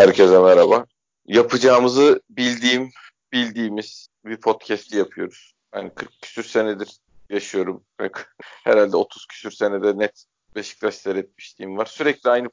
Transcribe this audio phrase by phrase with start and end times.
[0.00, 0.86] Herkese merhaba.
[1.26, 2.90] Yapacağımızı bildiğim,
[3.32, 5.52] bildiğimiz bir podcast yapıyoruz.
[5.74, 6.88] Yani 40 küsür senedir
[7.30, 7.84] yaşıyorum.
[8.64, 10.24] Herhalde 30 küsür senede net
[10.56, 11.86] Beşiktaş seyretmişliğim var.
[11.86, 12.48] Sürekli aynı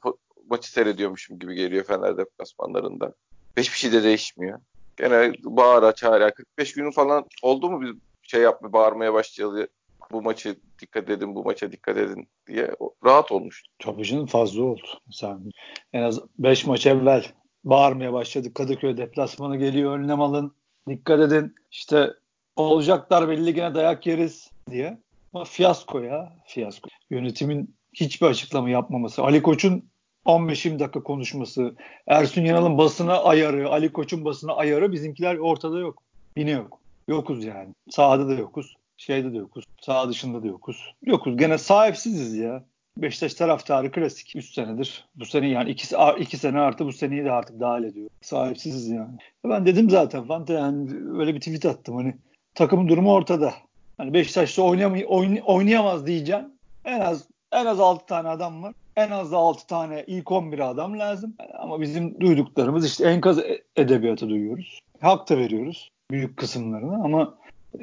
[0.50, 3.14] maçı seyrediyormuşum gibi geliyor Fener deplasmanlarında.
[3.56, 4.60] Hiçbir şey de değişmiyor.
[4.96, 7.90] Gene bağıra çağıra 45 günü falan oldu mu biz
[8.22, 9.68] şey yapma bağırmaya başlayalı
[10.12, 12.70] bu maçı dikkat edin, bu maça dikkat edin diye
[13.04, 13.62] rahat olmuş.
[13.78, 14.86] Tabii fazla oldu.
[15.10, 15.50] Sen
[15.92, 17.24] en az 5 maç evvel
[17.64, 18.54] bağırmaya başladık.
[18.54, 20.52] Kadıköy deplasmanı geliyor önlem alın.
[20.88, 21.54] Dikkat edin.
[21.70, 22.10] İşte
[22.56, 24.98] olacaklar belli gene dayak yeriz diye.
[25.34, 26.36] Ama fiyasko ya.
[26.46, 26.88] Fiyasko.
[27.10, 29.22] Yönetimin hiçbir açıklama yapmaması.
[29.22, 29.84] Ali Koç'un
[30.26, 31.76] 15-20 dakika konuşması.
[32.06, 33.70] Ersun Yanal'ın basına ayarı.
[33.70, 34.92] Ali Koç'un basına ayarı.
[34.92, 36.02] Bizimkiler ortada yok.
[36.36, 36.80] Yine yok.
[37.08, 37.74] Yokuz yani.
[37.90, 38.76] Sahada da yokuz.
[38.96, 39.64] Şeyde de yokuz.
[39.80, 40.94] Sağ dışında da yokuz.
[41.02, 41.36] Yokuz.
[41.36, 42.64] Gene sahipsiziz ya.
[43.02, 44.36] Beşiktaş taraftarı klasik.
[44.36, 45.04] 3 senedir.
[45.16, 48.10] Bu sene yani 2 iki sene artı bu seneyi de artık dahil ediyor.
[48.20, 49.18] Sahipsiziz yani.
[49.44, 52.14] Ben dedim zaten Fante yani öyle bir tweet attım hani
[52.54, 53.54] takımın durumu ortada.
[53.98, 56.44] Hani Beşiktaş'ta oynayamay oyn oynayamaz diyeceğim.
[56.84, 58.74] En az en az 6 tane adam var.
[58.96, 61.34] En az da 6 tane ilk 11 adam lazım.
[61.58, 64.80] Ama bizim duyduklarımız işte enkaz e-, edebiyatı duyuyoruz.
[65.00, 67.34] Hak da veriyoruz büyük kısımlarını ama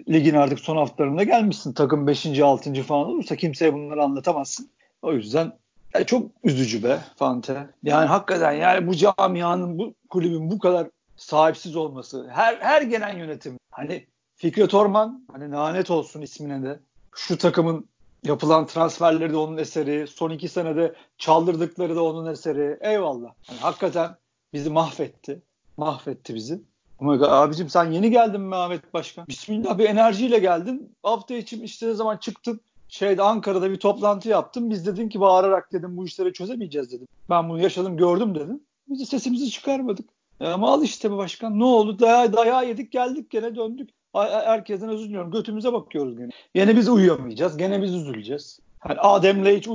[0.09, 1.73] ligin artık son haftalarında gelmişsin.
[1.73, 2.39] Takım 5.
[2.39, 2.83] 6.
[2.83, 4.69] falan olursa kimseye bunları anlatamazsın.
[5.05, 5.53] O yüzden
[5.93, 7.69] yani çok üzücü be Fante.
[7.83, 12.29] Yani hakikaten yani bu camianın, bu kulübün bu kadar sahipsiz olması.
[12.29, 13.57] Her her gelen yönetim.
[13.71, 16.79] Hani Fikret Orman hani lanet olsun ismine de.
[17.15, 17.85] Şu takımın
[18.23, 20.07] yapılan transferleri de onun eseri.
[20.07, 22.77] Son iki senede çaldırdıkları da onun eseri.
[22.81, 23.31] Eyvallah.
[23.49, 24.15] Yani hakikaten
[24.53, 25.41] bizi mahvetti.
[25.77, 26.61] Mahvetti bizi.
[26.99, 29.27] Ama abicim sen yeni geldin mi Ahmet Başkan?
[29.27, 30.95] Bismillah bir enerjiyle geldin.
[31.03, 34.69] Hafta için işte ne zaman çıktın şeyde Ankara'da bir toplantı yaptım.
[34.69, 37.07] Biz dedin ki bağırarak dedim bu işleri çözemeyeceğiz dedim.
[37.29, 38.61] Ben bunu yaşadım gördüm dedim.
[38.87, 40.09] Biz de sesimizi çıkarmadık.
[40.39, 41.59] E ama al işte bu başkan.
[41.59, 41.99] Ne oldu?
[41.99, 43.89] Daya, dayağı yedik geldik gene döndük.
[44.13, 45.31] Herkesten özür diliyorum.
[45.31, 46.29] Götümüze bakıyoruz gene.
[46.53, 47.57] Gene biz uyuyamayacağız.
[47.57, 48.59] Gene biz üzüleceğiz.
[48.89, 49.67] Yani Adem'le hiç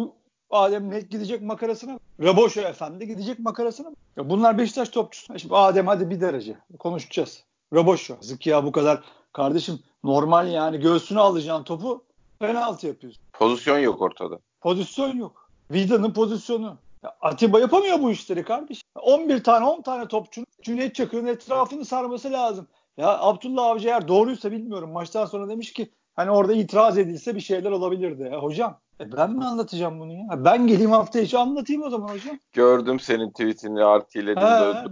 [0.51, 1.99] Adem net gidecek makarasına.
[2.23, 3.91] Raboşo efendi gidecek makarasına.
[4.17, 5.39] Ya bunlar Beşiktaş topçusu.
[5.39, 6.57] Şimdi Adem hadi bir derece.
[6.79, 7.45] Konuşacağız.
[7.75, 8.15] Raboşo.
[8.15, 9.03] Yazık ya bu kadar.
[9.33, 12.05] Kardeşim normal yani göğsüne alacağın topu
[12.41, 13.23] penaltı yapıyorsun.
[13.33, 14.39] Pozisyon yok ortada.
[14.61, 15.51] Pozisyon yok.
[15.71, 16.77] Vida'nın pozisyonu.
[17.03, 18.83] Ya Atiba yapamıyor bu işleri kardeş.
[19.03, 22.67] 11 tane 10 tane topçu Cüneyt Çakır'ın etrafını sarması lazım.
[22.97, 24.93] Ya Abdullah Avcı eğer doğruysa bilmiyorum.
[24.93, 28.23] Maçtan sonra demiş ki hani orada itiraz edilse bir şeyler olabilirdi.
[28.33, 30.45] Ya hocam e ben mi anlatacağım bunu ya?
[30.45, 32.39] Ben geleyim hafta içi anlatayım o zaman hocam.
[32.53, 34.43] Gördüm senin tweetini artıyledin.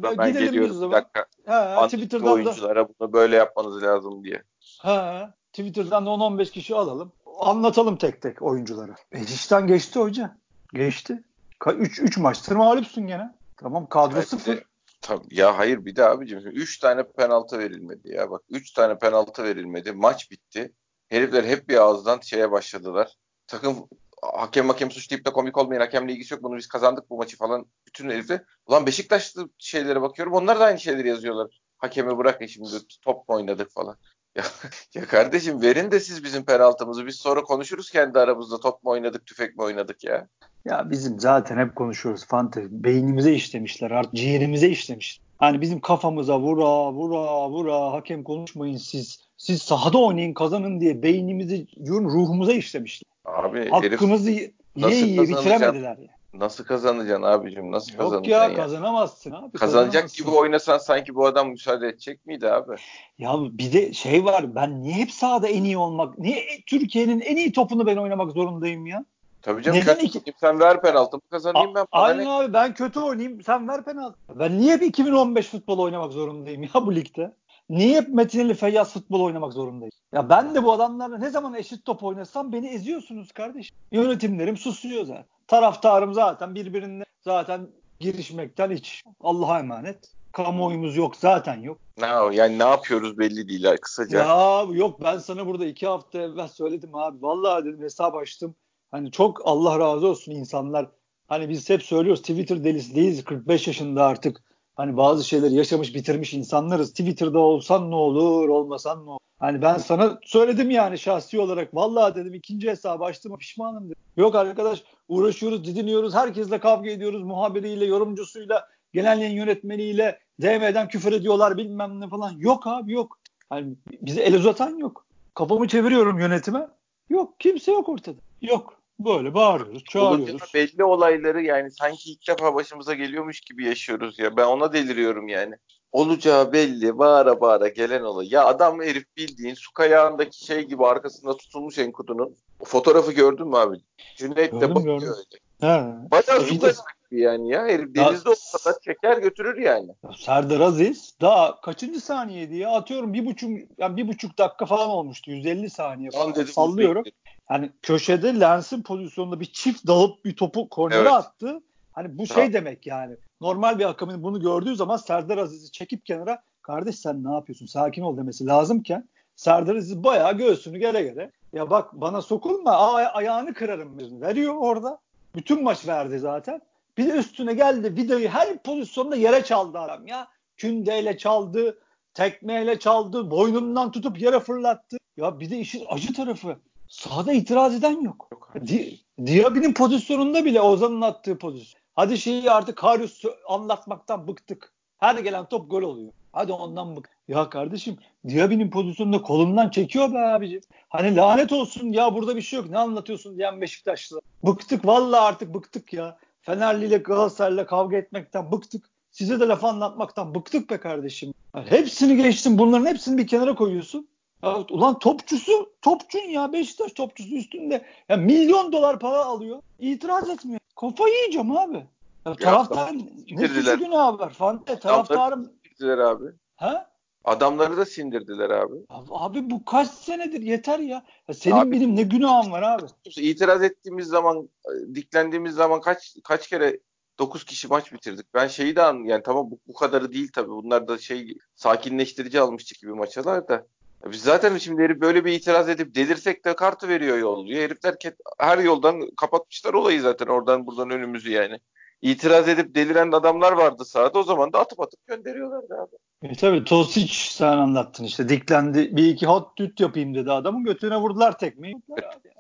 [0.03, 1.27] Ben, ben geliyorum bir dakika.
[1.47, 2.89] Ha, Twitter'dan oyunculara da...
[3.01, 4.43] bunu böyle yapmanız lazım diye.
[4.79, 8.95] Ha, Twitter'dan da 10-15 kişi alalım anlatalım tek tek oyuncuları.
[9.13, 10.37] E işten geçti hoca.
[10.75, 11.23] Geçti.
[11.67, 13.35] 3 3 maçtır mağlupsun gene.
[13.57, 14.63] Tamam kadro evet, sıfır.
[15.01, 19.45] Tabii, ya hayır bir de abicim 3 tane penaltı verilmedi ya bak 3 tane penaltı
[19.45, 20.73] verilmedi maç bitti
[21.09, 23.17] herifler hep bir ağızdan şeye başladılar
[23.47, 23.89] takım
[24.23, 27.67] hakem hakem suçlayıp da komik olmayan hakemle ilgisi yok bunu biz kazandık bu maçı falan
[27.87, 32.69] bütün herifler ulan Beşiktaşlı şeylere bakıyorum onlar da aynı şeyleri yazıyorlar hakemi bırakın şimdi
[33.03, 33.97] top mu oynadık falan
[34.37, 34.45] ya,
[34.95, 37.07] ya kardeşim verin de siz bizim penaltımızı.
[37.07, 38.61] Biz sonra konuşuruz kendi aramızda.
[38.61, 40.27] Top mu oynadık, tüfek mi oynadık ya?
[40.65, 42.69] Ya bizim zaten hep konuşuyoruz fantezi.
[42.71, 45.21] Beynimize işlemişler artık ciğerimize işlemiş.
[45.39, 49.29] Hani bizim kafamıza vura vura vura hakem konuşmayın siz.
[49.37, 53.09] Siz sahada oynayın kazanın diye beynimizi ruhumuza işlemişler.
[53.25, 56.18] Abi Hakkımızı herif, yiye yiye bitiremediler ya.
[56.35, 57.73] Nasıl kazanacaksın abicim?
[57.73, 59.59] Nasıl Yok kazanacaksın ya, ya kazanamazsın abi.
[59.59, 62.75] Kazanacak gibi oynasan sanki bu adam müsaade edecek miydi abi?
[63.19, 67.37] Ya bir de şey var ben niye hep sahada en iyi olmak, niye Türkiye'nin en
[67.37, 69.05] iyi topunu ben oynamak zorundayım ya?
[69.43, 70.23] Tabii canım Neden iki...
[70.41, 71.81] sen ver penaltımı kazanayım ben.
[71.81, 72.31] A- aynen ne?
[72.31, 74.19] abi ben kötü oynayayım sen ver penaltı.
[74.35, 77.35] Ben niye hep 2015 futbol oynamak zorundayım ya bu ligde?
[77.71, 79.93] Niye hep Metineli Feyyaz futbol oynamak zorundayım?
[80.13, 83.77] Ya ben de bu adamlarla ne zaman eşit top oynasam beni eziyorsunuz kardeşim.
[83.93, 85.38] Yönetimlerim susuyor zaten.
[85.49, 87.69] Taraftarım zaten birbirine zaten
[88.01, 89.05] girişmekten hiç.
[89.21, 90.13] Allah'a emanet.
[90.33, 91.79] Kamuoyumuz yok zaten yok.
[91.99, 92.07] Ne
[92.37, 94.19] yani ne yapıyoruz belli değil kısaca.
[94.19, 97.23] Ya yok ben sana burada iki hafta evvel söyledim abi.
[97.23, 98.55] Vallahi dedim hesap açtım.
[98.91, 100.89] Hani çok Allah razı olsun insanlar.
[101.29, 103.25] Hani biz hep söylüyoruz Twitter delisi değiliz.
[103.25, 104.43] 45 yaşında artık
[104.79, 106.91] Hani bazı şeyleri yaşamış bitirmiş insanlarız.
[106.91, 109.19] Twitter'da olsan ne olur olmasan ne olur.
[109.39, 111.75] Hani ben sana söyledim yani şahsi olarak.
[111.75, 113.97] Vallahi dedim ikinci hesabı açtım pişmanım dedim.
[114.17, 116.15] Yok arkadaş uğraşıyoruz didiniyoruz.
[116.15, 117.23] Herkesle kavga ediyoruz.
[117.23, 122.35] Muhabiriyle yorumcusuyla genel yayın yönetmeniyle DM'den küfür ediyorlar bilmem ne falan.
[122.39, 123.19] Yok abi yok.
[123.51, 125.07] Hani bize el uzatan yok.
[125.35, 126.69] Kafamı çeviriyorum yönetime.
[127.11, 128.21] Yok kimse yok ortada.
[128.43, 128.78] Yok.
[129.01, 130.55] Böyle bağırıyoruz, çağırıyoruz.
[130.55, 134.37] Belli olayları yani sanki ilk defa başımıza geliyormuş gibi yaşıyoruz ya.
[134.37, 135.55] Ben ona deliriyorum yani.
[135.93, 138.29] Olacağı belli, bağıra bağıra gelen olay.
[138.31, 142.37] Ya adam herif bildiğin su kayağındaki şey gibi arkasında tutulmuş Enkudu'nun.
[142.61, 143.77] O fotoğrafı gördün mü abi?
[144.17, 145.15] Cüneyt de Gördüm, bakıyor gördüm.
[145.63, 145.73] öyle.
[145.75, 145.85] He.
[146.11, 146.75] Bayağı İyi su de-
[147.11, 147.67] yani ya.
[147.67, 149.89] Herif Ya- denizde olsa da çeker götürür yani.
[150.05, 152.71] Ya Serdar Aziz daha kaçıncı saniyeydi ya?
[152.71, 155.31] Atıyorum bir buçuk, yani bir buçuk dakika falan olmuştu.
[155.31, 156.27] 150 saniye falan.
[156.27, 157.05] Lan dedim, Sallıyorum.
[157.51, 161.13] Yani köşede Lens'in pozisyonunda bir çift dalıp bir topu kornere Evet.
[161.13, 161.61] attı.
[161.93, 162.53] Hani bu şey Tamam.
[162.53, 163.17] demek yani.
[163.41, 168.03] Normal bir akımın bunu gördüğü zaman Serdar Aziz'i çekip kenara kardeş sen ne yapıyorsun sakin
[168.03, 173.55] ol demesi lazımken Serdar Aziz bayağı göğsünü gere gere ya bak bana sokulma aya- ayağını
[173.55, 174.99] kırarım veriyor orada.
[175.35, 176.61] Bütün maç verdi zaten.
[176.99, 180.29] Bir de üstüne geldi vidayı her pozisyonda yere çaldı adam ya.
[180.57, 181.79] Kündeyle çaldı,
[182.15, 184.97] tekmeyle çaldı, boynundan tutup yere fırlattı.
[185.17, 186.57] Ya bir de işin acı tarafı.
[186.89, 188.29] Sahada itiraz eden yok.
[188.33, 188.55] Yok.
[188.67, 191.83] Di Diaby'nin pozisyonunda bile Ozan'ın attığı pozisyon.
[191.95, 194.73] Hadi şeyi artık Karius anlatmaktan bıktık.
[194.99, 196.13] Her gelen top gol oluyor.
[196.33, 197.11] Hadi ondan bık.
[197.29, 197.97] Ya kardeşim
[198.29, 200.61] Diaby'nin pozisyonunda kolundan çekiyor be abicim.
[200.89, 204.21] Hani lanet olsun ya burada bir şey yok ne anlatıyorsun diyen Beşiktaşlı.
[204.47, 206.19] Bıktık vallahi artık bıktık ya.
[206.41, 208.91] Fenerli ile Galatasaray'la kavga etmekten bıktık.
[209.11, 211.35] Size de laf anlatmaktan bıktık be kardeşim.
[211.57, 214.09] Yani hepsini geçtim bunların hepsini bir kenara koyuyorsun.
[214.43, 219.63] Ya, ulan topçusu topçun ya Beşiktaş topçusu üstünde ya milyon dolar para alıyor.
[219.79, 220.61] İtiraz etmiyor.
[220.81, 221.87] Kafayı yiyeceğim abi.
[222.27, 222.99] Ya, taraftar ne
[223.29, 223.73] sindirdiler.
[223.73, 224.33] suçu günahı var.
[224.33, 225.53] Fante taraftarım.
[225.83, 226.25] Abi.
[226.57, 226.91] Ha?
[227.25, 228.75] Adamları da sindirdiler abi.
[228.89, 231.05] Abi, abi bu kaç senedir yeter ya.
[231.29, 232.83] ya senin Abi- benim ne günahım var abi.
[233.17, 236.79] İtiraz ettiğimiz zaman, e, diklendiğimiz zaman kaç kaç kere
[237.19, 238.27] 9 kişi maç bitirdik.
[238.35, 240.51] Ben şeyi de an yani tamam bu, bu kadarı değil tabii.
[240.51, 243.67] Bunlar da şey sakinleştirici almıştık gibi maçalar da.
[244.05, 247.61] Ya Biz zaten şimdi herif böyle bir itiraz edip delirsek de kartı veriyor yolluyor.
[247.63, 251.59] Herifler ke- her yoldan kapatmışlar olayı zaten oradan buradan önümüzü yani.
[252.03, 255.97] İtiraz edip deliren adamlar vardı sahada o zaman da atıp atıp gönderiyorlardı abi.
[256.23, 260.97] E tabii Tosic sen anlattın işte diklendi bir iki hot düt yapayım dedi adamın götüne
[260.97, 261.75] vurdular tekmeyi.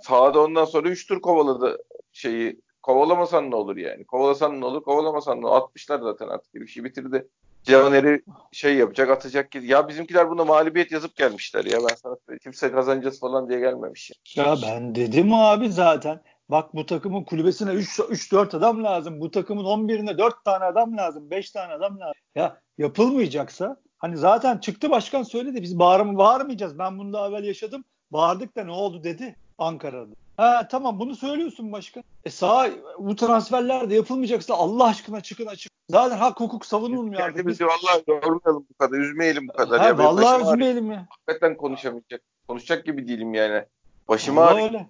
[0.00, 1.78] Sahada ondan sonra 3 tur kovaladı
[2.12, 2.60] şeyi.
[2.82, 4.04] Kovalamasan ne olur yani?
[4.04, 4.82] Kovalasan ne olur?
[4.82, 5.56] Kovalamasan ne olur?
[5.56, 7.28] Atmışlar zaten artık bir şey bitirdi.
[7.64, 8.22] Caner'i
[8.52, 9.60] şey yapacak atacak ki.
[9.64, 12.40] Ya bizimkiler buna mağlubiyet yazıp gelmişler ya ben sana söyleyeyim.
[12.42, 14.12] Kimse kazanacağız falan diye gelmemiş.
[14.34, 14.44] Ya.
[14.44, 16.20] Ya ben dedim abi zaten.
[16.50, 19.20] Bak bu takımın kulübesine 3-4 adam lazım.
[19.20, 21.30] Bu takımın 11'ine 4 tane adam lazım.
[21.30, 22.14] 5 tane adam lazım.
[22.34, 25.62] Ya yapılmayacaksa hani zaten çıktı başkan söyledi.
[25.62, 26.78] Biz bağırma, bağırmayacağız.
[26.78, 27.84] Ben bunu daha evvel yaşadım.
[28.10, 30.14] Bağırdık da ne oldu dedi Ankara'da.
[30.36, 32.04] Ha tamam bunu söylüyorsun başkan.
[32.24, 32.68] E sağ
[32.98, 35.72] bu transferler de yapılmayacaksa Allah aşkına çıkın açık.
[35.90, 37.46] Zaten hak hukuk savunulmuyor artık.
[37.46, 38.98] Biz, Kendimizi vallahi yormayalım bu kadar.
[38.98, 39.80] Üzmeyelim bu kadar.
[39.80, 39.98] ha, ya.
[39.98, 40.52] Vallahi ağrıyor.
[40.52, 41.06] üzmeyelim ya.
[41.10, 42.22] Hakikaten konuşamayacak.
[42.48, 43.64] Konuşacak gibi değilim yani.
[44.08, 44.80] Başıma ağrıyor.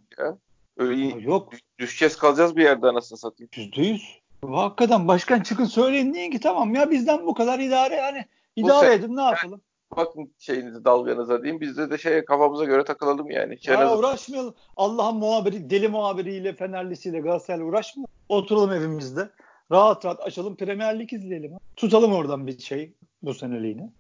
[0.79, 3.51] Öyle Ya Yok düşeceğiz kalacağız bir yerde anasını satayım.
[3.57, 4.19] Yüzde yüz.
[4.47, 8.25] Hakikaten başkan çıkın söyleyin deyin ki tamam ya bizden bu kadar idare yani
[8.57, 9.61] idare edin ne yapalım.
[9.97, 11.61] Bakın şeyinizi dalganıza diyeyim.
[11.61, 13.53] Biz de, de şey kafamıza göre takılalım yani.
[13.53, 14.55] Ya Şenaz- uğraşmayalım.
[14.77, 18.13] Allah'ın muhabiri, deli muhabiriyle, Fenerlisiyle, Galatasaray'la uğraşmayalım.
[18.29, 19.31] Oturalım evimizde.
[19.73, 21.53] Rahat rahat açalım Premier Lig izleyelim.
[21.77, 22.93] Tutalım oradan bir şey
[23.23, 23.91] bu seneliğine.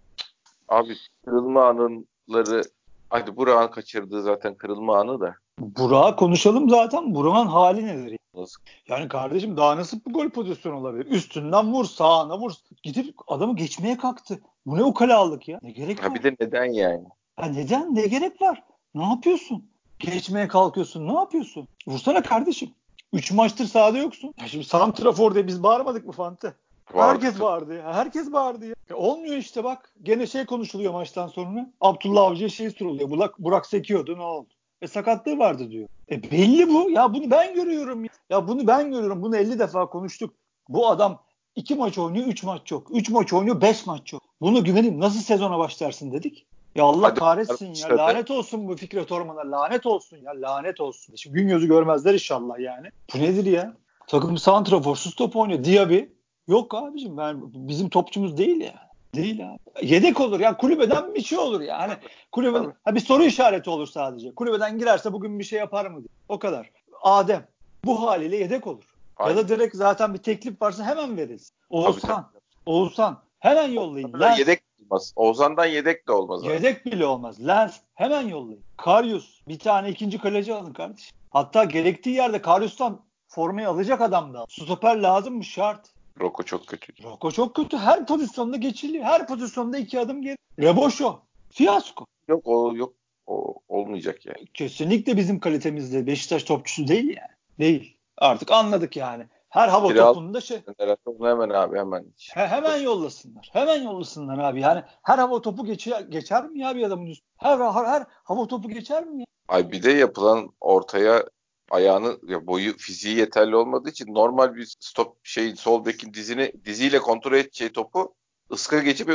[0.69, 2.63] Abi kırılma anıları
[3.11, 5.35] hadi Burak'ın kaçırdığı zaten kırılma anı da.
[5.59, 7.15] Burak'ı konuşalım zaten.
[7.15, 8.19] Burak'ın hali nedir?
[8.35, 8.61] Nasıl?
[8.89, 11.07] Yani kardeşim daha nasıl bir gol pozisyonu olabilir?
[11.07, 12.53] Üstünden vur, sağına vur.
[12.83, 14.41] Gidip adamı geçmeye kalktı.
[14.67, 15.59] Bu ne ukalalık ya?
[15.63, 16.15] Ne gerek Ha var?
[16.15, 17.05] bir de neden yani?
[17.37, 17.95] Ha neden?
[17.95, 18.63] Ne gerek var?
[18.95, 19.71] Ne yapıyorsun?
[19.99, 21.09] Geçmeye kalkıyorsun.
[21.09, 21.69] Ne yapıyorsun?
[21.87, 22.71] Vursana kardeşim.
[23.13, 24.35] Üç maçtır sahada yoksun.
[24.41, 26.55] Ya şimdi Santrafor diye biz bağırmadık mı Fante?
[26.95, 27.95] Herkes bağırdı ya.
[27.95, 28.75] Herkes bağırdı ya.
[28.91, 29.93] Ya Olmuyor işte bak.
[30.03, 31.71] Gene şey konuşuluyor maçtan sonra.
[31.81, 33.11] Abdullah Avcı'ya şey soruluyor.
[33.11, 34.49] Burak, Burak sekiyordu ne oldu?
[34.83, 35.89] E sakatlığı vardı diyor.
[36.11, 36.91] E belli bu.
[36.91, 38.05] Ya bunu ben görüyorum.
[38.05, 39.23] Ya, ya bunu ben görüyorum.
[39.23, 40.35] Bunu 50 defa konuştuk.
[40.69, 41.23] Bu adam
[41.57, 42.87] iki maç oynuyor, üç maç yok.
[42.91, 44.23] Üç maç oynuyor, beş maç yok.
[44.41, 46.47] Bunu güvenip nasıl sezona başlarsın dedik.
[46.75, 47.97] Ya Allah Hadi kahretsin ya.
[47.97, 49.51] Lanet olsun bu Fikret Orman'a.
[49.51, 50.33] Lanet olsun ya.
[50.41, 51.15] Lanet olsun.
[51.15, 52.89] Şimdi gün gözü görmezler inşallah yani.
[53.15, 53.77] Bu nedir ya?
[54.07, 55.65] Takım santraforsuz top oynuyor.
[55.65, 56.01] Diaby.
[56.49, 58.88] Yok abicim ben bizim topçumuz değil ya.
[59.15, 59.59] Değil abi.
[59.83, 61.79] Yedek olur ya kulübeden bir şey olur ya.
[61.79, 61.93] Hani
[62.33, 62.75] kulübeden Tabii.
[62.85, 64.35] ha bir soru işareti olur sadece.
[64.35, 66.09] Kulübeden girerse bugün bir şey yapar mı diye.
[66.29, 66.71] O kadar.
[67.03, 67.47] Adem
[67.85, 68.85] bu haliyle yedek olur.
[69.21, 71.53] Ya da direkt zaten bir teklif varsa hemen veririz.
[71.71, 72.31] Oğuzhan,
[72.67, 74.13] Oğuzhan hemen yollayın.
[74.13, 75.13] Tabii, Lens, yedek olmaz.
[75.17, 76.45] Ozan'dan yedek de olmaz.
[76.45, 76.53] abi.
[76.53, 77.47] yedek bile olmaz.
[77.47, 78.63] Lens hemen yollayın.
[78.77, 81.17] Karyus bir tane ikinci kaleci alın kardeşim.
[81.31, 84.45] Hatta gerektiği yerde Karyus'tan formayı alacak adam da.
[84.49, 85.45] Stoper lazım mı?
[85.45, 85.81] Şart.
[86.21, 87.03] Roko çok kötü.
[87.03, 87.77] Roko çok kötü.
[87.77, 89.05] Her pozisyonda geçiliyor.
[89.05, 90.37] Her pozisyonda iki adım geri.
[90.61, 91.21] Reboşo.
[91.51, 92.07] Fiyasko.
[92.29, 92.95] Yok o yok
[93.27, 94.47] o olmayacak yani.
[94.55, 97.39] Kesinlikle bizim kalitemizde Beşiktaş topçusu değil yani.
[97.59, 97.97] Değil.
[98.17, 99.27] Artık anladık yani.
[99.49, 100.61] Her hava Kiralık topunda şey
[101.07, 102.05] Onu hemen abi hemen.
[102.35, 103.51] he, hemen yollasınlar.
[103.53, 104.61] Hemen yollasınlar abi.
[104.61, 107.27] Yani her hava topu geçer, geçer mi ya bir adamın üstü?
[107.37, 109.27] Her, her, her hava topu geçer mi ya?
[109.49, 111.25] Ay bir de yapılan ortaya
[111.71, 116.99] ayağını ya boyu fiziği yeterli olmadığı için normal bir stop şey sol bekin dizini diziyle
[116.99, 118.15] kontrol edeceği topu
[118.53, 119.15] ıska geçip e,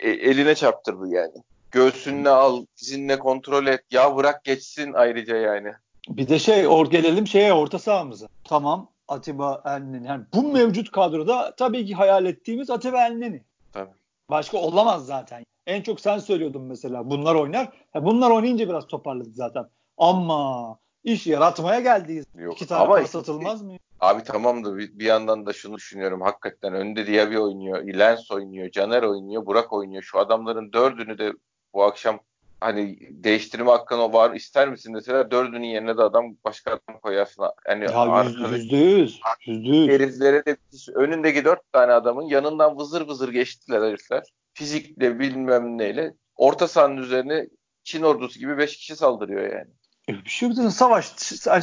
[0.00, 1.34] e, eline çarptırdı yani.
[1.70, 3.80] Göğsünle al, dizinle kontrol et.
[3.90, 5.72] Ya bırak geçsin ayrıca yani.
[6.08, 8.26] Bir de şey or gelelim şeye orta sahamıza.
[8.44, 10.06] Tamam Atiba Elneni.
[10.06, 13.42] Yani bu mevcut kadroda tabii ki hayal ettiğimiz Atiba Elneni.
[13.72, 13.90] Tabii.
[14.30, 15.44] Başka olamaz zaten.
[15.66, 17.10] En çok sen söylüyordun mesela.
[17.10, 17.72] Bunlar oynar.
[17.92, 19.68] Ha, bunlar oynayınca biraz toparladı zaten.
[19.98, 22.26] Ama iş yaratmaya geldiyiz.
[22.34, 22.54] Yok.
[22.54, 23.76] İki tane Ama pas işte- atılmaz mı?
[24.00, 26.20] Abi tamam da bir, bir yandan da şunu düşünüyorum.
[26.20, 30.02] Hakikaten önde Diaby oynuyor, Lens oynuyor, Caner oynuyor, Burak oynuyor.
[30.02, 31.32] Şu adamların dördünü de
[31.74, 32.20] bu akşam
[32.60, 37.44] hani değiştirme hakkın var ister misin deseler dördünün yerine de adam başka adam koyarsın.
[37.68, 39.20] Yani Ya yüzde yüz.
[39.46, 39.88] Yüzde yüz.
[39.88, 40.56] heriflere de
[40.94, 44.22] önündeki dört tane adamın yanından vızır vızır geçtiler herifler.
[44.54, 46.14] Fizikle bilmem neyle.
[46.36, 47.48] Orta sahanın üzerine
[47.84, 49.70] Çin ordusu gibi beş kişi saldırıyor yani.
[50.08, 50.72] E, şey yok.
[50.72, 51.12] Savaş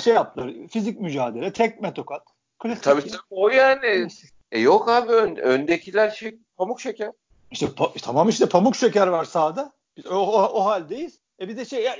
[0.03, 0.53] şey yaptılar.
[0.69, 1.53] Fizik mücadele.
[1.53, 2.23] Tekme tokat.
[2.59, 4.07] Klasik Tabii tabii o yani.
[4.51, 7.11] E yok abi ön- öndekiler şey pamuk şeker.
[7.51, 9.71] İşte pa- tamam işte pamuk şeker var sahada.
[9.97, 11.19] Biz o, o, o haldeyiz.
[11.39, 11.95] E bir de şey ya,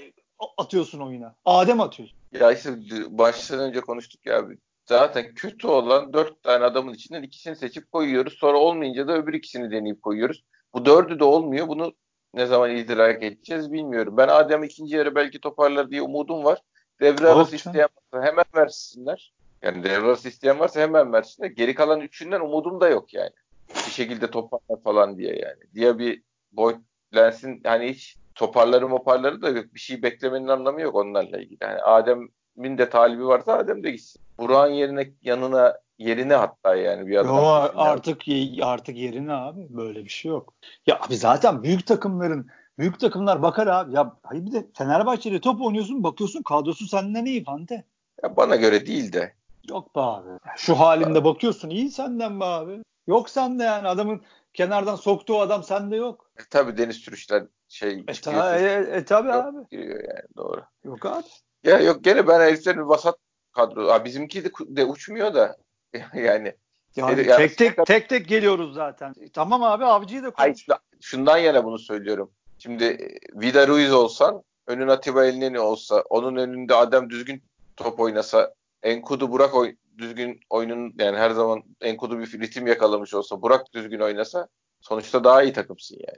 [0.58, 1.36] atıyorsun oyuna.
[1.46, 2.18] Adem atıyorsun.
[2.32, 2.72] Ya işte
[3.10, 4.58] baştan önce konuştuk ya abi.
[4.86, 8.34] Zaten kötü olan dört tane adamın içinden ikisini seçip koyuyoruz.
[8.34, 10.44] Sonra olmayınca da öbür ikisini deneyip koyuyoruz.
[10.74, 11.68] Bu dördü de olmuyor.
[11.68, 11.94] Bunu
[12.36, 14.18] ne zaman idrak edeceğiz bilmiyorum.
[14.18, 16.62] Ben Adem ikinci yarı belki toparlar diye umudum var.
[17.02, 19.34] Devre arası isteyen varsa hemen versinler.
[19.62, 21.50] Yani devre arası isteyen varsa hemen versinler.
[21.50, 23.32] Geri kalan üçünden umudum da yok yani.
[23.70, 25.74] Bir şekilde toparlar falan diye yani.
[25.76, 26.76] Diye bir boy
[27.16, 29.66] lensin hani hiç toparları moparları da yok.
[29.74, 31.58] Bir şey beklemenin anlamı yok onlarla ilgili.
[31.62, 34.22] Yani Adem'in de talibi varsa Adem de gitsin.
[34.38, 37.36] Burak'ın yerine yanına yerine hatta yani bir adam.
[37.36, 37.44] Yo,
[37.76, 38.22] artık
[38.62, 40.54] artık yerine abi böyle bir şey yok.
[40.88, 42.48] Ya abi zaten büyük takımların
[42.80, 43.96] büyük takımlar bakar abi.
[43.96, 47.86] Ya hayır bir de Fenerbahçe'de top oynuyorsun bakıyorsun kadrosu senden iyi Fante.
[48.24, 49.34] Ya bana göre değil de.
[49.70, 50.30] Yok be abi.
[50.58, 52.82] Şu halinde bakıyorsun iyi senden be abi.
[53.08, 54.22] Yok sende yani adamın
[54.54, 56.32] kenardan soktuğu adam sende yok.
[56.40, 59.58] E, tabii Deniz Türüşler şey E, çıkıyor, ta, e, e tabi yok, abi.
[59.72, 60.62] giriyor yani doğru.
[60.84, 61.24] Yok abi.
[61.64, 63.18] Ya yok gene ben heriflerin vasat
[63.52, 63.88] kadro.
[63.88, 65.58] Aa, bizimki de, de uçmuyor da
[66.14, 66.56] yani.
[66.96, 69.14] Yani Ya- tek tek tek tek geliyoruz zaten.
[69.22, 70.60] E, Tamam abi avcıyı da konuş.
[70.66, 72.32] şundan, şundan yana bunu söylüyorum.
[72.58, 73.08] Şimdi e,
[73.42, 77.44] Vida Ruiz olsan, önün Atiba Elneni olsa, onun önünde Adem düzgün
[77.78, 83.42] top oynasa, Enkudu Burak oy, düzgün oyunun yani her zaman Enkudu bir ritim yakalamış olsa,
[83.42, 84.48] Burak düzgün oynasa
[84.82, 86.18] sonuçta daha iyi takımsın yani.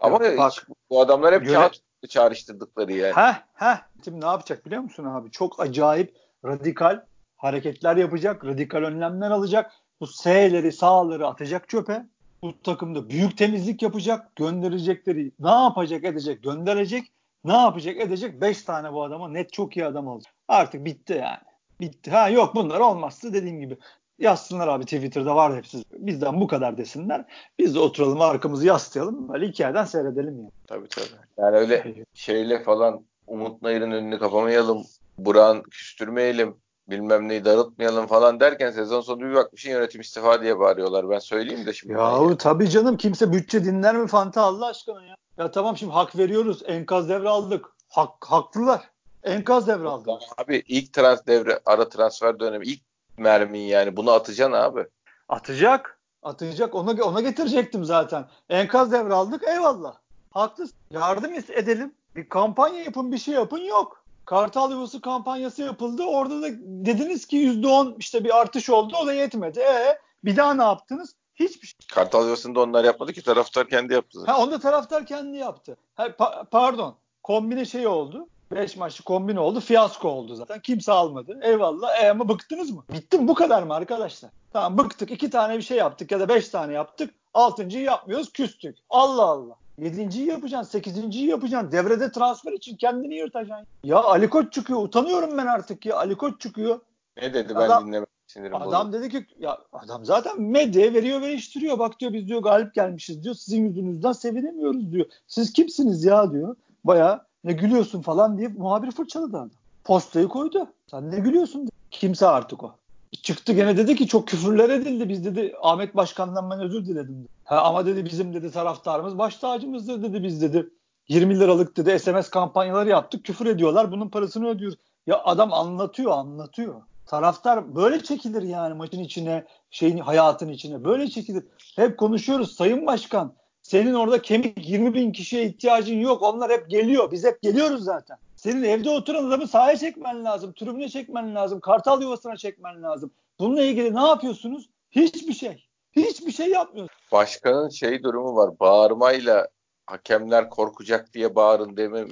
[0.00, 0.52] Ama Yok, bak.
[0.52, 1.76] hiç- bu adamlar hep kağıt
[2.08, 3.14] çağrıştırdıkları yani.
[3.14, 3.76] Heh heh.
[4.04, 5.30] Şimdi ne yapacak biliyor musun abi?
[5.30, 7.00] Çok acayip radikal
[7.44, 9.72] hareketler yapacak, radikal önlemler alacak.
[10.00, 12.06] Bu S'leri, sağları atacak çöpe.
[12.42, 17.04] Bu takımda büyük temizlik yapacak, gönderecekleri ne yapacak edecek, gönderecek.
[17.44, 18.40] Ne yapacak edecek?
[18.40, 20.34] 5 tane bu adama net çok iyi adam olacak.
[20.48, 21.38] Artık bitti yani.
[21.80, 22.10] Bitti.
[22.10, 23.76] Ha yok bunlar olmazsa dediğim gibi
[24.18, 25.84] yazsınlar abi Twitter'da var hepsi.
[25.92, 27.24] Bizden bu kadar desinler.
[27.58, 29.28] Biz de oturalım arkamızı yaslayalım.
[29.28, 30.50] Böyle hikayeden seyredelim yani.
[30.66, 31.06] Tabii tabii.
[31.38, 34.84] Yani öyle şeyle falan Umut Nayır'ın önünü kapamayalım,
[35.18, 36.56] Burak'ın küstürmeyelim,
[36.88, 41.10] bilmem neyi darıltmayalım falan derken sezon sonu bir bakmışsın yönetim istifa diye bağırıyorlar.
[41.10, 41.92] Ben söyleyeyim de şimdi.
[41.92, 45.16] Yahu tabii canım kimse bütçe dinler mi Fanta Allah aşkına ya.
[45.38, 46.62] Ya tamam şimdi hak veriyoruz.
[46.66, 47.66] Enkaz devre aldık.
[47.88, 48.90] Hak, haklılar.
[49.22, 50.22] Enkaz devre aldık.
[50.38, 52.80] Abi ilk trans devre ara transfer dönemi ilk
[53.18, 54.86] mermiyi yani bunu atacaksın abi.
[55.28, 56.00] Atacak.
[56.22, 56.74] Atacak.
[56.74, 58.26] Ona, ona getirecektim zaten.
[58.48, 59.42] Enkaz devre aldık.
[59.48, 59.94] Eyvallah.
[60.30, 60.76] Haklısın.
[60.90, 61.94] Yardım edelim.
[62.16, 64.03] Bir kampanya yapın bir şey yapın yok.
[64.26, 66.02] Kartal Yuvası kampanyası yapıldı.
[66.02, 68.96] Orada da dediniz ki %10 işte bir artış oldu.
[69.02, 69.60] O da yetmedi.
[69.60, 71.14] E bir daha ne yaptınız?
[71.34, 71.78] Hiçbir şey.
[71.94, 74.18] Kartal Yuvası'nda onlar yapmadı ki taraftar kendi yaptı.
[74.26, 75.76] Ha onu da taraftar kendi yaptı.
[75.94, 76.94] Ha, pa- pardon.
[77.22, 78.26] Kombine şey oldu.
[78.50, 79.60] 5 maçlı kombine oldu.
[79.60, 80.60] Fiyasko oldu zaten.
[80.60, 81.38] Kimse almadı.
[81.42, 82.02] Eyvallah.
[82.04, 82.84] E ama bıktınız mı?
[82.92, 83.28] Bitti?
[83.28, 84.30] Bu kadar mı arkadaşlar?
[84.52, 85.10] Tamam bıktık.
[85.10, 87.14] iki tane bir şey yaptık ya da beş tane yaptık.
[87.34, 88.32] Altıncıyı yapmıyoruz.
[88.32, 88.76] Küstük.
[88.90, 89.54] Allah Allah.
[89.78, 90.70] Yedinciyi yapacaksın.
[90.70, 91.72] Sekizinciyi yapacaksın.
[91.72, 93.66] Devrede transfer için kendini yırtacaksın.
[93.84, 94.82] Ya Ali Koç çıkıyor.
[94.82, 95.96] Utanıyorum ben artık ya.
[95.96, 96.80] Ali Koç çıkıyor.
[97.22, 98.14] Ne dedi ben Adam- dinlemedim.
[98.26, 99.02] Sinirim Adam bozuldu.
[99.02, 101.78] dedi ki ya adam zaten medyaya veriyor ve iştiriyor.
[101.78, 103.34] Bak diyor biz diyor galip gelmişiz diyor.
[103.34, 105.06] Sizin yüzünüzden sevinemiyoruz diyor.
[105.26, 106.56] Siz kimsiniz ya diyor.
[106.84, 109.50] Baya ne gülüyorsun falan diye muhabir fırçaladı adam.
[109.84, 110.66] Postayı koydu.
[110.90, 111.62] Sen ne gülüyorsun?
[111.62, 111.70] dedi.
[111.90, 112.74] Kimse artık o.
[113.22, 115.08] Çıktı gene dedi ki çok küfürler edildi.
[115.08, 117.28] Biz dedi Ahmet Başkan'dan ben özür diledim.
[117.44, 120.70] Ha, ama dedi bizim dedi taraftarımız baş tacımızdır dedi biz dedi.
[121.08, 123.24] 20 liralık dedi SMS kampanyaları yaptık.
[123.24, 123.92] Küfür ediyorlar.
[123.92, 124.78] Bunun parasını ödüyoruz.
[125.06, 126.82] Ya adam anlatıyor anlatıyor.
[127.06, 130.84] Taraftar böyle çekilir yani maçın içine, şeyin hayatın içine.
[130.84, 131.44] Böyle çekilir.
[131.76, 133.34] Hep konuşuyoruz Sayın Başkan.
[133.62, 136.22] Senin orada kemik 20 bin kişiye ihtiyacın yok.
[136.22, 137.10] Onlar hep geliyor.
[137.10, 138.16] Biz hep geliyoruz zaten.
[138.44, 140.52] Senin evde oturan adamı sahaya çekmen lazım.
[140.52, 141.60] Tribüne çekmen lazım.
[141.60, 143.12] Kartal yuvasına çekmen lazım.
[143.38, 144.70] Bununla ilgili ne yapıyorsunuz?
[144.90, 145.66] Hiçbir şey.
[145.96, 147.02] Hiçbir şey yapmıyorsunuz.
[147.12, 148.60] Başkanın şey durumu var.
[148.60, 149.48] Bağırmayla
[149.86, 152.06] hakemler korkacak diye bağırın deme,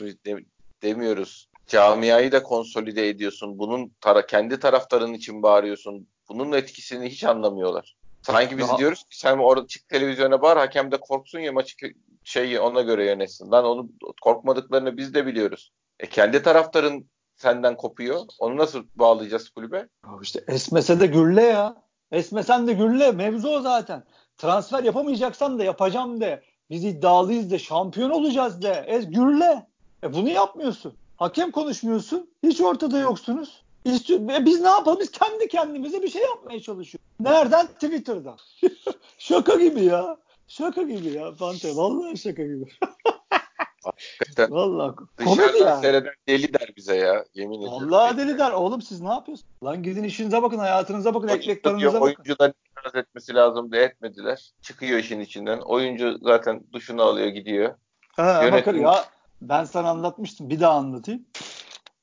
[0.82, 1.48] demiyoruz.
[1.66, 3.58] Camiayı da konsolide ediyorsun.
[3.58, 6.08] Bunun tara kendi taraftarın için bağırıyorsun.
[6.28, 7.96] Bunun etkisini hiç anlamıyorlar.
[8.22, 8.78] Sanki biz ya.
[8.78, 11.76] diyoruz ki sen orada çık televizyona bağır hakem de korksun ya maçı
[12.24, 13.50] şeyi ona göre yönetsin.
[13.50, 13.88] Lan onu
[14.22, 15.72] korkmadıklarını biz de biliyoruz.
[16.02, 17.06] E kendi taraftarın
[17.36, 18.20] senden kopuyor.
[18.38, 19.76] Onu nasıl bağlayacağız kulübe?
[19.76, 21.76] Ya işte esmese de gürle ya.
[22.12, 23.12] Esmesen de gürle.
[23.12, 24.04] Mevzu o zaten.
[24.36, 26.42] Transfer yapamayacaksan da yapacağım de.
[26.70, 28.84] Biz iddialıyız de şampiyon olacağız de.
[28.86, 29.66] Es gürle.
[30.04, 30.94] E bunu yapmıyorsun.
[31.16, 32.30] Hakem konuşmuyorsun.
[32.42, 33.62] Hiç ortada yoksunuz.
[33.86, 35.00] E biz ne yapalım?
[35.00, 37.06] Biz kendi kendimize bir şey yapmaya çalışıyoruz.
[37.20, 37.66] Nereden?
[37.66, 38.36] Twitter'dan.
[39.18, 40.16] şaka gibi ya.
[40.48, 41.32] Şaka gibi ya.
[41.32, 41.76] Fante.
[41.76, 42.64] Vallahi şaka gibi.
[43.84, 44.50] Hakikaten.
[44.50, 45.76] Vallahi komedi ya.
[45.76, 47.24] seyreden deli der bize ya.
[47.34, 47.90] Yemin ediyorum.
[47.90, 48.50] Vallahi deli der.
[48.50, 49.50] Oğlum siz ne yapıyorsunuz?
[49.64, 52.00] Lan gidin işinize bakın, hayatınıza bakın, ekmeklerinize bakın.
[52.00, 54.52] Oyuncular itiraz etmesi lazım diye etmediler.
[54.62, 55.58] Çıkıyor işin içinden.
[55.58, 57.74] Oyuncu zaten duşunu alıyor gidiyor.
[58.16, 59.04] Ha, bakın ya
[59.42, 60.50] ben sana anlatmıştım.
[60.50, 61.26] Bir daha anlatayım.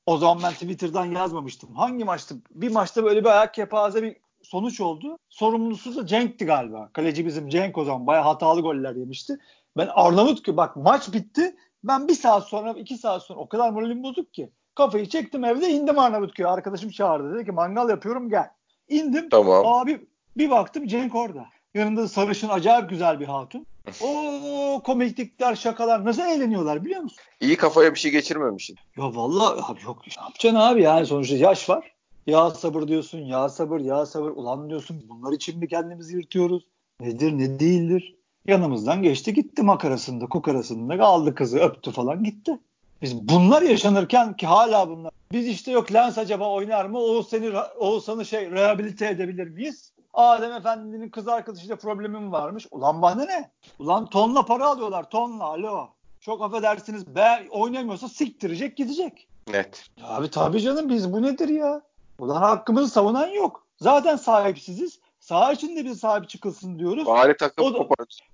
[0.06, 1.74] O zaman ben Twitter'dan yazmamıştım.
[1.74, 2.34] Hangi maçtı?
[2.50, 5.18] Bir maçta böyle bir ayak kepaze bir sonuç oldu.
[5.28, 6.90] Sorumlusu da Cenk'ti galiba.
[6.92, 8.06] Kaleci bizim Cenk o zaman.
[8.06, 9.38] Bayağı hatalı goller yemişti.
[9.76, 11.56] Ben Arnavut ki bak maç bitti.
[11.84, 14.50] Ben bir saat sonra iki saat sonra o kadar moralim bozuk ki.
[14.74, 16.48] Kafayı çektim evde indim Arnavutköy'e.
[16.48, 17.34] Arkadaşım çağırdı.
[17.34, 18.50] Dedi ki mangal yapıyorum gel.
[18.88, 19.28] İndim.
[19.28, 19.66] Tamam.
[19.66, 20.06] Abi
[20.36, 21.46] bir baktım Cenk orada.
[21.74, 23.66] Yanında sarışın acayip güzel bir hatun.
[24.02, 27.18] O komiklikler, şakalar nasıl eğleniyorlar biliyor musun?
[27.40, 28.76] İyi kafaya bir şey geçirmemişsin.
[28.96, 29.98] Ya vallahi abi yok.
[30.06, 31.92] Ne yapacaksın abi yani sonuçta yaş var.
[32.26, 34.30] Ya sabır diyorsun, ya sabır, ya sabır.
[34.30, 36.62] Ulan diyorsun bunlar için mi kendimizi yırtıyoruz?
[37.00, 38.16] Nedir, ne değildir?
[38.46, 42.58] Yanımızdan geçti gitti makarasında, kukarasında aldı kızı öptü falan gitti.
[43.02, 45.12] Biz bunlar yaşanırken ki hala bunlar.
[45.32, 46.98] Biz işte yok Lens acaba oynar mı?
[46.98, 49.92] Oğuzhan'ı Oğuzhan'ı şey rehabilite edebilir miyiz?
[50.14, 52.66] Adem Efendi'nin kız arkadaşıyla problemim varmış.
[52.70, 53.50] Ulan bana ne?
[53.78, 55.88] Ulan tonla para alıyorlar tonla alo.
[56.20, 59.28] Çok affedersiniz be oynamıyorsa siktirecek gidecek.
[59.48, 59.84] Net.
[60.02, 61.82] Abi tabii canım biz bu nedir ya?
[62.18, 63.66] Ulan hakkımızı savunan yok.
[63.76, 64.98] Zaten sahipsiziz.
[65.20, 67.06] Sağ içinde bir sahip çıkılsın diyoruz.
[67.06, 67.88] Bari takım o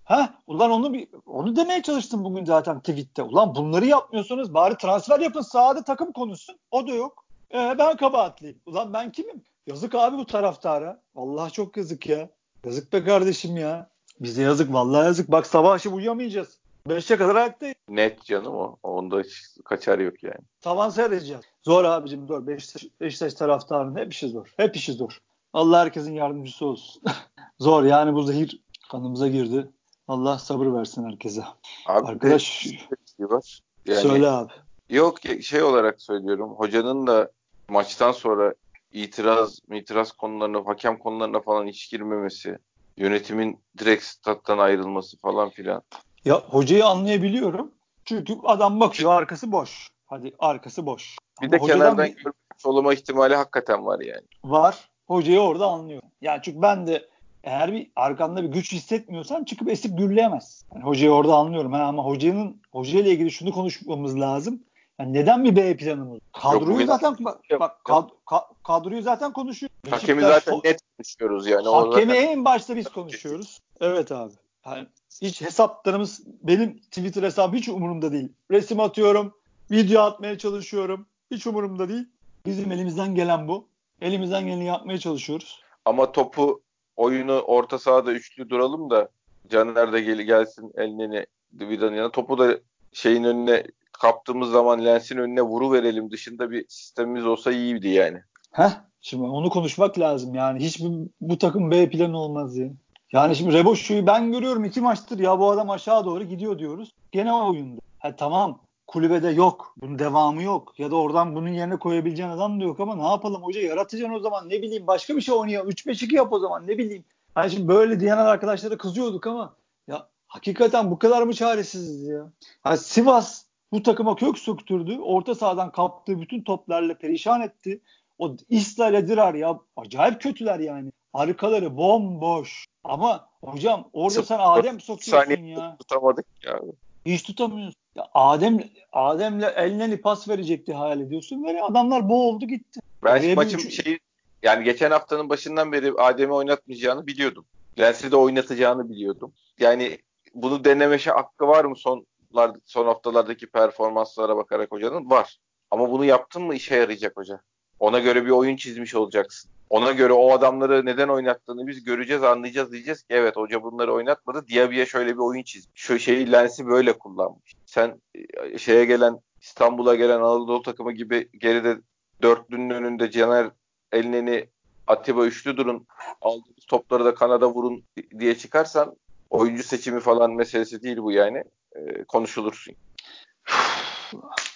[0.04, 3.22] Ha, ulan onu bir onu demeye çalıştım bugün zaten tweette.
[3.22, 6.58] Ulan bunları yapmıyorsunuz bari transfer yapın sahada takım konuşsun.
[6.70, 7.24] O da yok.
[7.54, 8.60] Ee, ben kabahatliyim.
[8.66, 9.42] Ulan ben kimim?
[9.66, 11.02] Yazık abi bu taraftara.
[11.16, 12.28] Allah çok yazık ya.
[12.64, 13.90] Yazık be kardeşim ya.
[14.20, 15.30] Bize yazık vallahi yazık.
[15.30, 16.58] Bak sabah akşam uyuyamayacağız.
[16.88, 17.76] Beşe kadar ayaktayız.
[17.88, 18.76] Net canım o.
[18.82, 20.40] Onda hiç kaçar yok yani.
[20.60, 21.42] Tavan seyredeceğiz.
[21.62, 22.46] Zor abicim zor.
[22.46, 24.54] Beşiktaş, Beşiktaş taraftarının hep işi zor.
[24.56, 25.20] Hep işi zor.
[25.52, 27.02] Allah herkesin yardımcısı olsun.
[27.58, 29.68] zor yani bu zehir kanımıza girdi.
[30.08, 31.44] Allah sabır versin herkese.
[31.86, 32.78] Abi Arkadaş şey
[33.18, 33.60] var.
[33.86, 34.52] Yani, söyle abi.
[34.88, 36.54] Yok şey olarak söylüyorum.
[36.56, 37.30] Hocanın da
[37.68, 38.54] maçtan sonra
[38.92, 42.58] itiraz, itiraz konularına, hakem konularına falan hiç girmemesi,
[42.96, 45.82] yönetimin direkt stat'tan ayrılması falan filan.
[46.24, 47.70] Ya hocayı anlayabiliyorum.
[48.04, 49.88] Çünkü adam bakıyor arkası boş.
[50.06, 51.16] Hadi arkası boş.
[51.42, 52.26] Bir Ama de kenardan bir...
[52.58, 54.26] soluma ihtimali hakikaten var yani.
[54.44, 54.88] Var.
[55.06, 56.08] Hocayı orada anlıyorum.
[56.20, 57.08] Yani çünkü ben de
[57.44, 60.64] eğer bir arkanda bir güç hissetmiyorsan çıkıp esip gürleyemez.
[60.74, 61.72] Yani hocayı orada anlıyorum.
[61.72, 64.62] Ha, ama hocanın hocayla ilgili şunu konuşmamız lazım.
[65.00, 66.20] Yani neden bir B planımız?
[66.32, 69.76] Kadroyu Yok, zaten bak, bak kad, kad, kadroyu zaten konuşuyoruz.
[69.90, 71.68] Hakemi zaten net konuşuyoruz yani.
[71.68, 72.28] Hakemi zaten...
[72.28, 73.60] en başta biz konuşuyoruz.
[73.80, 74.32] Evet abi.
[74.66, 74.86] Yani
[75.22, 78.28] hiç hesaplarımız benim Twitter hesabım hiç umurumda değil.
[78.50, 79.34] Resim atıyorum,
[79.70, 81.06] video atmaya çalışıyorum.
[81.30, 82.04] Hiç umurumda değil.
[82.46, 83.68] Bizim elimizden gelen bu.
[84.00, 85.60] Elimizden geleni yapmaya çalışıyoruz.
[85.84, 86.62] Ama topu
[86.96, 89.08] oyunu orta sahada üçlü duralım da
[89.48, 92.10] Caner de gel gelsin elini Vidan'ın yanına.
[92.10, 92.58] Topu da
[92.92, 98.18] şeyin önüne kaptığımız zaman lensin önüne vuru verelim dışında bir sistemimiz olsa iyiydi yani.
[98.52, 100.64] Heh, şimdi onu konuşmak lazım yani.
[100.64, 100.80] Hiç
[101.20, 102.68] bu, takım B planı olmaz ya.
[103.12, 106.90] Yani şimdi Reboşu'yu ben görüyorum iki maçtır ya bu adam aşağı doğru gidiyor diyoruz.
[107.12, 107.80] Gene o oyunda.
[107.98, 109.74] Ha tamam kulübede yok.
[109.76, 110.74] Bunun devamı yok.
[110.78, 114.18] Ya da oradan bunun yerine koyabileceğin adam da yok ama ne yapalım hoca yaratacaksın o
[114.18, 115.70] zaman ne bileyim başka bir şey oynayalım.
[115.70, 117.04] 3-5-2 yap o zaman ne bileyim.
[117.34, 119.54] Hani şimdi böyle diyen arkadaşlara kızıyorduk ama
[119.88, 122.32] ya hakikaten bu kadar mı çaresiziz ya?
[122.62, 124.98] Ha Sivas bu takıma kök söktürdü.
[124.98, 127.80] Orta sahadan kaptığı bütün toplarla perişan etti.
[128.18, 130.92] O Isla ile Dirar ya acayip kötüler yani.
[131.14, 132.64] Arkaları bomboş.
[132.84, 135.76] Ama hocam orada sen Adem sokuyorsun ya.
[135.78, 136.60] Tutamadık ya.
[137.06, 137.85] Hiç tutamıyorsun.
[137.96, 138.60] Ya Adem
[138.92, 141.44] Adem'le eline pas verecekti hayal ediyorsun.
[141.44, 142.80] Böyle adamlar boğuldu gitti.
[143.04, 143.84] Ben Oraya maçın üç...
[143.84, 143.98] şey
[144.42, 147.44] yani geçen haftanın başından beri Adem'i oynatmayacağını biliyordum.
[147.78, 149.32] Lens'i de oynatacağını biliyordum.
[149.58, 149.98] Yani
[150.34, 155.10] bunu denemesi hakkı var mı sonlar, son haftalardaki performanslara bakarak hocanın?
[155.10, 155.38] Var.
[155.70, 157.40] Ama bunu yaptın mı işe yarayacak hoca.
[157.80, 159.50] Ona göre bir oyun çizmiş olacaksın.
[159.70, 164.48] Ona göre o adamları neden oynattığını biz göreceğiz, anlayacağız diyeceğiz ki evet hoca bunları oynatmadı.
[164.48, 165.82] Diaby'e şöyle bir oyun çizmiş.
[165.82, 167.54] Şu şeyi lensi böyle kullanmış.
[167.66, 171.76] Sen e, şeye gelen İstanbul'a gelen Anadolu takımı gibi geride
[172.22, 173.50] dörtlünün önünde Caner
[173.92, 174.48] Elneni
[174.86, 175.86] Atiba üçlü durun
[176.20, 177.84] aldığınız topları da kanada vurun
[178.18, 178.96] diye çıkarsan
[179.30, 181.44] oyuncu seçimi falan meselesi değil bu yani.
[181.76, 182.74] E, konuşulursun.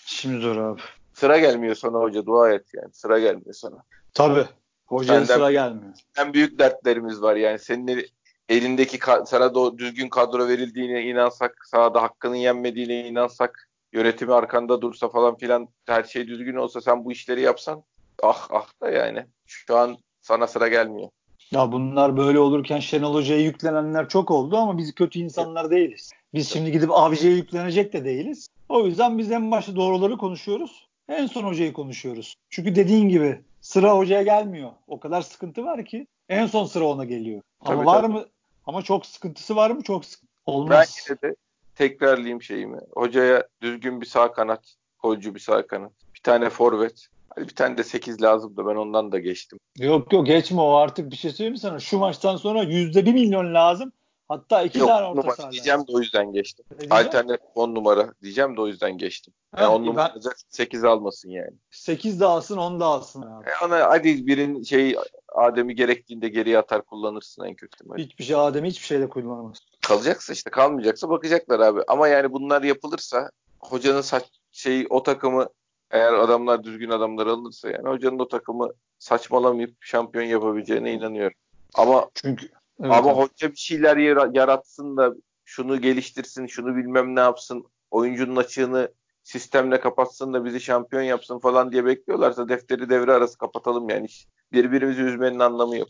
[0.07, 0.81] Şimdi dur abi.
[1.14, 2.92] Sıra gelmiyor sana hoca dua et yani.
[2.92, 3.77] Sıra gelmiyor sana.
[4.14, 4.46] Tabii.
[4.90, 5.92] Hocaya sıra gelmiyor.
[6.18, 7.59] En büyük dertlerimiz var yani.
[7.59, 8.07] Senin
[8.48, 15.37] elindeki sana da düzgün kadro verildiğine inansak, sahada hakkının yenmediğine inansak, yönetimi arkanda dursa falan
[15.37, 17.83] filan her şey düzgün olsa sen bu işleri yapsan
[18.22, 19.26] ah ah da yani.
[19.46, 21.09] Şu an sana sıra gelmiyor.
[21.50, 26.11] Ya bunlar böyle olurken Şenol Hoca'ya yüklenenler çok oldu ama biz kötü insanlar değiliz.
[26.35, 28.48] Biz şimdi gidip Avcı'ya yüklenecek de değiliz.
[28.68, 30.89] O yüzden biz en başta doğruları konuşuyoruz.
[31.11, 32.35] En son hocayı konuşuyoruz.
[32.51, 34.70] Çünkü dediğin gibi sıra hocaya gelmiyor.
[34.87, 37.42] O kadar sıkıntı var ki en son sıra ona geliyor.
[37.61, 38.12] Ama tabii, var tabii.
[38.12, 38.27] mı?
[38.66, 39.83] Ama çok sıkıntısı var mı?
[39.83, 40.33] Çok sıkıntı.
[40.46, 41.07] Olmaz.
[41.11, 41.35] Ben de
[41.75, 42.79] tekrarlayayım şeyimi.
[42.94, 45.92] Hocaya düzgün bir sağ kanat, golcü bir sağ kanat.
[46.14, 47.07] Bir tane forvet.
[47.29, 49.59] Hadi bir tane de 8 lazım da ben ondan da geçtim.
[49.79, 51.79] Yok yok geçme o artık bir şey söyleyeyim mi sana?
[51.79, 53.92] Şu maçtan sonra %1 milyon lazım.
[54.30, 55.52] Hatta iki Yok, tane orta saha.
[55.52, 56.64] Diyeceğim de o yüzden geçtim.
[56.90, 59.34] Alternatif 10 numara diyeceğim de o yüzden geçtim.
[59.56, 60.32] Yani 10 numara ben...
[60.48, 61.52] 8 almasın yani.
[61.70, 63.22] 8 de alsın 10 da alsın.
[63.22, 63.48] Abi.
[63.48, 64.96] E ona hadi birin şey
[65.28, 67.84] Adem'i gerektiğinde geriye atar kullanırsın en kötü.
[67.98, 69.58] Hiçbir şey Adem'i hiçbir şeyle kullanamaz.
[69.82, 71.80] Kalacaksa işte kalmayacaksa bakacaklar abi.
[71.88, 75.48] Ama yani bunlar yapılırsa hocanın saç şey o takımı
[75.90, 81.36] eğer adamlar düzgün adamlar alırsa yani hocanın o takımı saçmalamayıp şampiyon yapabileceğine inanıyorum.
[81.74, 82.48] Ama çünkü
[82.80, 83.16] evet, ama evet.
[83.16, 83.96] hoca bir şeyler
[84.34, 85.14] yaratsın da
[85.44, 91.72] şunu geliştirsin, şunu bilmem ne yapsın, oyuncunun açığını sistemle kapatsın da bizi şampiyon yapsın falan
[91.72, 94.06] diye bekliyorlarsa defteri devre arası kapatalım yani.
[94.52, 95.88] Birbirimizi üzmenin anlamı yok.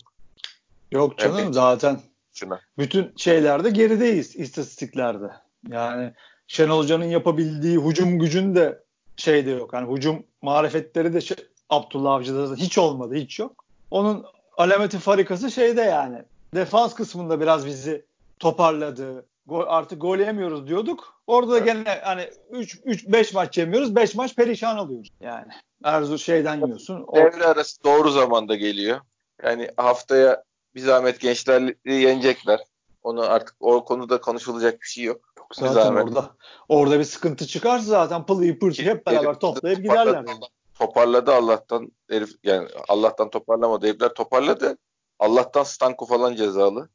[0.91, 1.53] Yok canım evet.
[1.53, 1.99] zaten.
[2.33, 2.61] Şuna.
[2.77, 5.31] Bütün şeylerde gerideyiz istatistiklerde.
[5.67, 6.13] Yani
[6.47, 8.83] Şenol Hoca'nın yapabildiği hücum gücün de
[9.17, 9.73] şey de yok.
[9.73, 11.37] Yani hücum marifetleri de şey,
[11.69, 13.65] Abdullah Avcı'da hiç olmadı, hiç yok.
[13.91, 14.25] Onun
[14.57, 16.23] alameti farikası şeyde yani.
[16.53, 18.05] Defans kısmında biraz bizi
[18.39, 19.25] toparladı.
[19.45, 21.13] Gol, artık gol yemiyoruz diyorduk.
[21.27, 23.95] Orada da gene hani 3 3 5 maç yemiyoruz.
[23.95, 25.09] 5 maç perişan oluyoruz.
[25.21, 25.47] Yani
[25.83, 27.07] Erzurum şeyden yiyorsun.
[27.15, 28.99] Devre arası doğru zamanda geliyor.
[29.43, 30.43] Yani haftaya
[30.75, 32.59] bir zahmet gençler yenecekler.
[33.03, 35.21] Onu artık o konuda konuşulacak bir şey yok.
[35.53, 36.31] Zaten orada
[36.69, 40.13] orada bir sıkıntı çıkarsa zaten pılıyı pırtıyı hep beraber toplayıp giderler.
[40.13, 40.39] Yani.
[40.79, 44.77] Toparladı Allah'tan herif yani Allah'tan toparlamadı herifler toparladı.
[45.21, 46.89] Allah'tan Stanko falan cezalı.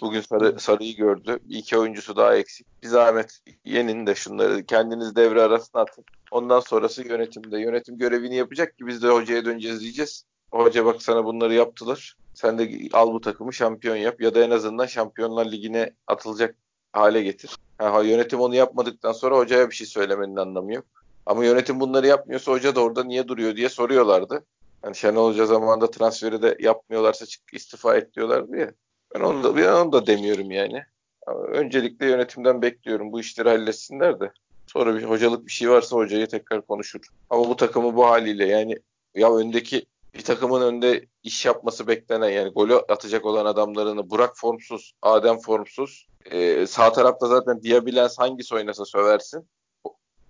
[0.00, 1.38] Bugün sarı, sarıyı gördü.
[1.48, 2.66] İki oyuncusu daha eksik.
[2.82, 6.04] Bir zahmet yenin de şunları kendiniz devre arasına atın.
[6.30, 7.60] Ondan sonrası yönetimde.
[7.60, 10.24] Yönetim görevini yapacak ki biz de hocaya döneceğiz diyeceğiz.
[10.50, 12.16] Hoca bak sana bunları yaptılar.
[12.34, 16.56] Sen de al bu takımı şampiyon yap ya da en azından Şampiyonlar Ligi'ne atılacak
[16.92, 17.56] hale getir.
[17.78, 20.84] Ha, yönetim onu yapmadıktan sonra hocaya bir şey söylemenin anlamı yok.
[21.26, 24.44] Ama yönetim bunları yapmıyorsa hoca da orada niye duruyor diye soruyorlardı.
[24.84, 28.72] Yani Şenol Hoca zamanında transferi de yapmıyorlarsa istifa et diyorlardı ya.
[29.14, 30.82] Ben onu da, ben onu da demiyorum yani.
[31.26, 34.32] Ama öncelikle yönetimden bekliyorum bu işleri halletsinler de.
[34.66, 37.00] Sonra bir hocalık bir şey varsa hocayı tekrar konuşur.
[37.30, 38.78] Ama bu takımı bu haliyle yani
[39.14, 44.92] ya öndeki bir takımın önde iş yapması beklenen yani golü atacak olan adamlarını Burak formsuz,
[45.02, 46.06] Adem formsuz.
[46.30, 49.48] Ee, sağ tarafta zaten Diabilens hangisi oynasa söversin.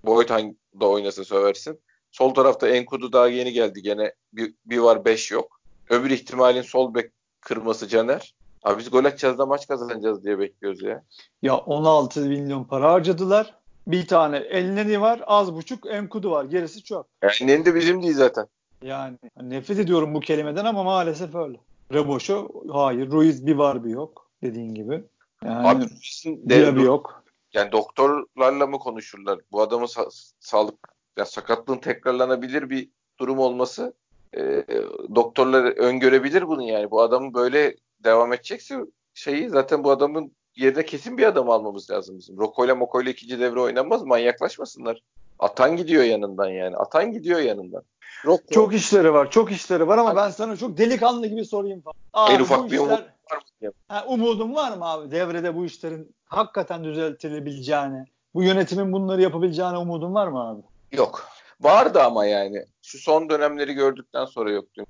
[0.04, 1.80] Boyd hangi da oynasa söversin.
[2.10, 4.14] Sol tarafta Enkudu daha yeni geldi gene.
[4.32, 5.60] Bir, bir var beş yok.
[5.90, 8.34] Öbür ihtimalin sol bek kırması Caner.
[8.62, 11.02] Abi biz gol atacağız da maç kazanacağız diye bekliyoruz ya.
[11.42, 13.54] Ya 16 milyon para harcadılar.
[13.86, 16.44] Bir tane Elneni var az buçuk Enkudu var.
[16.44, 17.06] Gerisi çok.
[17.22, 18.46] Elneni de bizim değil zaten.
[18.82, 21.56] Yani nefret ediyorum bu kelimeden ama maalesef öyle.
[21.92, 23.10] Reboşo hayır.
[23.10, 25.04] Ruiz bir var bir yok dediğin gibi.
[25.44, 27.24] Yani Abi Ruiz'in bir yok.
[27.52, 29.38] Yani doktorlarla mı konuşurlar?
[29.52, 30.88] Bu adamın sa- sağlık
[31.20, 33.94] yani sakatlığın tekrarlanabilir bir durum olması
[34.36, 34.64] e,
[35.14, 36.90] doktorlar öngörebilir bunu yani.
[36.90, 38.78] Bu adamın böyle devam edecekse
[39.14, 42.38] şeyi zaten bu adamın yerine kesin bir adam almamız lazım bizim.
[42.38, 45.02] Roko'yla Moko'yla ikinci devre oynanmaz manyaklaşmasınlar.
[45.38, 46.76] Atan gidiyor yanından yani.
[46.76, 47.82] Atan gidiyor yanından.
[48.26, 48.42] Roko.
[48.50, 49.30] Çok işleri var.
[49.30, 51.94] Çok işleri var ama ben sana çok delikanlı gibi sorayım falan.
[52.12, 53.72] Abi, en ufak bir işler, umut var mı?
[53.88, 55.10] Ha, umudun var mı abi?
[55.10, 58.04] Devrede bu işlerin hakikaten düzeltilebileceğini,
[58.34, 60.62] bu yönetimin bunları yapabileceğine umudun var mı abi?
[60.92, 61.28] Yok.
[61.60, 62.64] Vardı ama yani.
[62.82, 64.84] Şu son dönemleri gördükten sonra yoktu.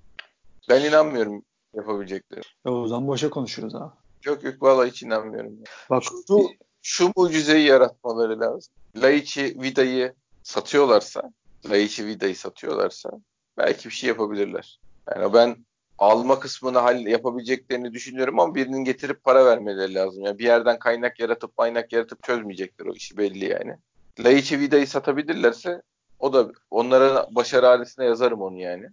[0.68, 1.42] Ben inanmıyorum
[1.74, 2.42] yapabilecekleri.
[2.66, 3.92] Ya o zaman boşa konuşuyoruz abi.
[4.24, 5.52] Yok yok valla hiç inanmıyorum.
[5.90, 6.48] Bak Şu,
[6.82, 8.74] şu mucizeyi yaratmaları lazım.
[8.96, 11.22] Laiç'i Vida'yı satıyorlarsa,
[11.70, 13.10] Laiç'i Vida'yı satıyorlarsa
[13.58, 14.80] belki bir şey yapabilirler.
[15.16, 15.56] Yani ben
[15.98, 20.24] alma kısmını hal yapabileceklerini düşünüyorum ama birinin getirip para vermeleri lazım.
[20.24, 23.76] Yani bir yerden kaynak yaratıp kaynak yaratıp çözmeyecekler o işi belli yani.
[24.18, 25.82] Laiç'i Vida'yı satabilirlerse
[26.18, 28.86] o da onların başarı ailesine yazarım onu yani.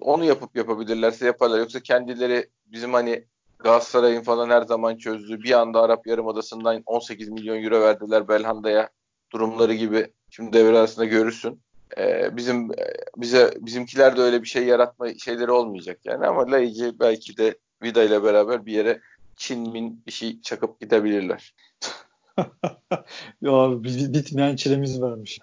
[0.00, 1.58] Onu yapıp yapabilirlerse yaparlar.
[1.58, 3.24] Yoksa kendileri bizim hani
[3.58, 8.88] Galatasaray'ın falan her zaman çözdüğü bir anda Arap Yarımadası'ndan 18 milyon euro verdiler Belhanda'ya
[9.32, 11.60] durumları gibi şimdi devre arasında görürsün.
[11.98, 12.70] Ee, bizim
[13.16, 18.02] bize bizimkiler de öyle bir şey yaratma şeyleri olmayacak yani ama Laici belki de Vida
[18.02, 19.00] ile beraber bir yere
[19.36, 21.54] Çin min bir şey çakıp gidebilirler.
[23.42, 25.38] ya bitmeyen çilemiz varmış.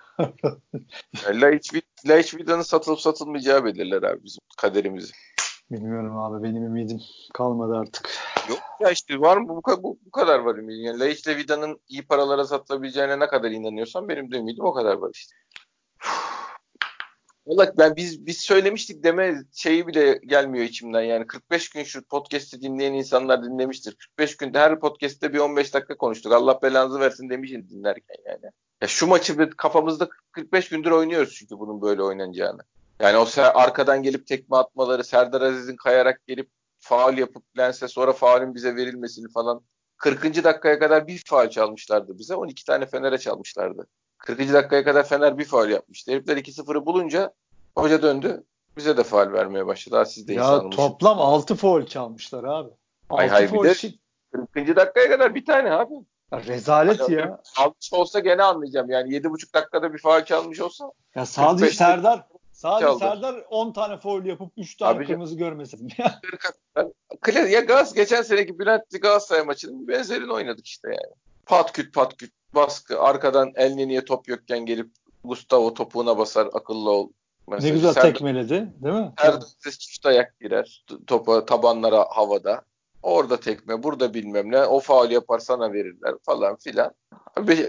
[2.05, 5.13] Laiç, Vida'nın satılıp satılmayacağı belirler abi bizim kaderimizi.
[5.71, 7.01] Bilmiyorum abi benim ümidim
[7.33, 8.09] kalmadı artık.
[8.49, 10.83] Yok ya işte var mı bu, bu, bu kadar var ümidim.
[10.83, 14.95] Yani Laiç ile Vida'nın iyi paralara satılabileceğine ne kadar inanıyorsam benim de ümidim o kadar
[14.95, 15.35] var işte.
[17.47, 22.61] Valla ben biz biz söylemiştik deme şeyi bile gelmiyor içimden yani 45 gün şu podcast'i
[22.61, 23.95] dinleyen insanlar dinlemiştir.
[23.95, 26.33] 45 günde her podcast'te bir 15 dakika konuştuk.
[26.33, 28.51] Allah belanızı versin demişim dinlerken yani.
[28.81, 32.61] Ya şu maçı bir kafamızda 45 gündür oynuyoruz çünkü bunun böyle oynanacağını.
[32.99, 38.55] Yani o arkadan gelip tekme atmaları, Serdar Aziz'in kayarak gelip faal yapıp lense sonra faulün
[38.55, 39.61] bize verilmesini falan.
[39.97, 40.43] 40.
[40.43, 42.35] dakikaya kadar bir faal çalmışlardı bize.
[42.35, 43.87] 12 tane Fener'e çalmışlardı.
[44.23, 44.53] 40.
[44.53, 46.11] dakikaya kadar Fener bir faul yapmıştı.
[46.11, 47.33] Herifler 2-0'ı bulunca
[47.75, 48.43] hoca döndü.
[48.77, 49.95] Bize de faul vermeye başladı.
[49.95, 52.69] Ha, siz de ya toplam 6 faul çalmışlar abi.
[53.09, 53.63] 6 hay faul.
[53.63, 53.93] Bir de
[54.65, 54.75] 40.
[54.75, 55.93] dakikaya kadar bir tane abi.
[56.31, 57.41] Ya rezalet hani, ya.
[57.57, 58.89] Almış olsa gene anlayacağım.
[58.89, 60.91] Yani 7,5 dakikada bir faul çalmış olsa.
[61.15, 62.99] Ya sadece Serdar Sadece çaldı.
[62.99, 65.89] Serdar 10 tane foul yapıp 3 tane Abi, kırmızı görmesin.
[67.49, 71.13] ya Gaz geçen seneki Bülent Galatasaray maçının benzerini oynadık işte yani.
[71.53, 74.89] Pat küt pat küt baskı arkadan Elneni'ye top yokken gelip
[75.23, 77.09] Gustavo topuğuna basar akıllı ol.
[77.47, 79.11] Mesela ne güzel Serdar, tekmeledi değil mi?
[79.15, 79.39] Her
[79.79, 82.61] çift ayak girer topa tabanlara havada.
[83.03, 84.65] Orada tekme, burada bilmem ne.
[84.65, 86.91] O faul yapar sana verirler falan filan.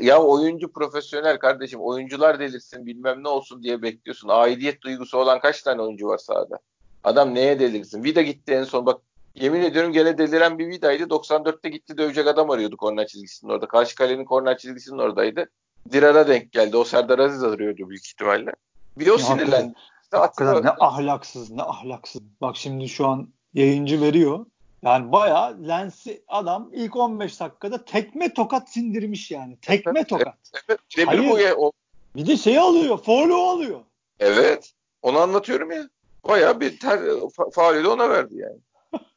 [0.00, 1.80] Ya oyuncu profesyonel kardeşim.
[1.80, 4.28] Oyuncular delirsin bilmem ne olsun diye bekliyorsun.
[4.28, 6.58] Aidiyet duygusu olan kaç tane oyuncu var sahada?
[7.04, 8.04] Adam neye delirsin?
[8.04, 9.00] Vida gitti en son bak.
[9.34, 11.02] Yemin ediyorum gene deliren bir Vida'ydı.
[11.02, 13.68] 94'te gitti dövecek adam arıyordu korner çizgisinin orada.
[13.68, 15.50] Karşı kalenin korner çizgisinin oradaydı.
[15.92, 16.76] Dirar'a denk geldi.
[16.76, 18.52] O Serdar Aziz arıyordu büyük ihtimalle.
[18.98, 19.74] Bir de o sinirlendi.
[20.10, 22.22] Hakikaten ne ahlaksız ne ahlaksız.
[22.40, 24.46] Bak şimdi şu an yayıncı veriyor.
[24.82, 29.56] Yani bayağı Lens'i adam ilk 15 dakikada tekme tokat sindirmiş yani.
[29.62, 30.34] Tekme evet, tokat.
[30.68, 30.80] Evet.
[30.98, 31.08] evet.
[31.08, 31.54] Hayır.
[31.58, 31.72] O...
[32.16, 32.98] Bir de şey alıyor.
[32.98, 33.80] Faulü alıyor.
[34.20, 34.72] Evet.
[35.02, 35.88] Onu anlatıyorum ya.
[36.28, 38.58] Bayağı bir ter, fa- faali de ona verdi yani.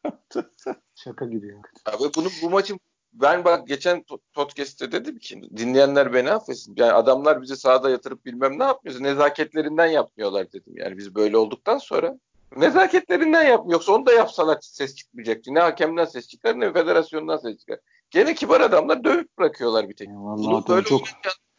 [0.96, 1.56] Şaka gibi ya.
[1.86, 2.80] Abi bunu bu maçın
[3.14, 6.74] ben bak geçen podcast'te dedim ki dinleyenler beni affetsin.
[6.78, 9.02] Yani adamlar bizi sahada yatırıp bilmem ne yapmıyoruz.
[9.02, 10.74] Nezaketlerinden yapmıyorlar dedim.
[10.76, 12.18] Yani biz böyle olduktan sonra
[12.56, 13.66] Nezaketlerinden yap.
[13.68, 15.54] Yoksa onu da yapsalar ses çıkmayacaktı.
[15.54, 17.80] Ne hakemden ses çıkar ne federasyondan ses çıkar.
[18.10, 20.10] Gene kibar adamlar dövüp bırakıyorlar bir tek.
[20.10, 21.02] Vallahi bunu böyle çok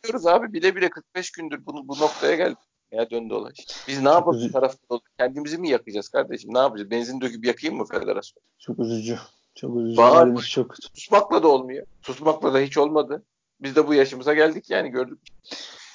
[0.05, 0.53] yapıyoruz abi.
[0.53, 2.59] Bile bile 45 gündür bunu bu noktaya geldik.
[2.93, 3.53] Ya döndü olay.
[3.89, 4.53] Biz ne yapalım üzücü.
[4.53, 6.55] tarafta Kendimizi mi yakacağız kardeşim?
[6.55, 6.91] Ne yapacağız?
[6.91, 8.43] Benzin döküp yakayım mı federasyon?
[8.59, 9.19] Çok üzücü.
[9.55, 9.97] Çok üzücü.
[9.97, 10.75] Bağır, çok.
[10.95, 11.87] Susmakla da olmuyor.
[12.03, 13.23] Susmakla da hiç olmadı.
[13.61, 15.19] Biz de bu yaşımıza geldik yani gördük.